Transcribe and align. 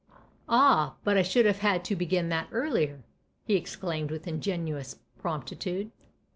"Ah, 0.49 0.95
but 1.03 1.15
I 1.15 1.21
should 1.21 1.45
have 1.45 1.59
had 1.59 1.83
to 1.85 1.95
begin 1.95 2.29
that 2.29 2.47
earlier!" 2.51 3.03
he 3.45 3.53
exclaimed 3.55 4.09
with 4.09 4.27
ingenuous 4.27 4.97
promptitude. 5.19 5.91